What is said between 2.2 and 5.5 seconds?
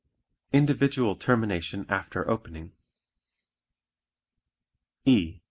Opening E.